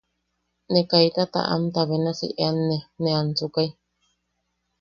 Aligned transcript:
Ne 0.71 0.81
kaita 0.89 1.23
taʼamta 1.33 1.81
benasi 1.89 2.27
eanne 2.43 2.77
ne 3.01 3.09
ansukai. 3.19 3.69